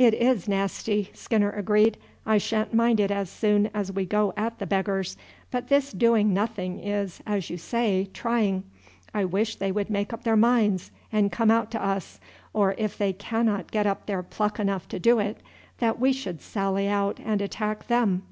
[0.00, 1.96] "It is nasty," Skinner agreed.
[2.26, 5.16] "I sha'n't mind it as soon as we go at the beggars,
[5.52, 8.64] but this doing nothing is, as you say, trying.
[9.14, 12.18] I wish they would make up their minds and come out to us,
[12.52, 15.36] or if they cannot get up their pluck enough to do it,
[15.78, 18.22] that we should sally out and attack them."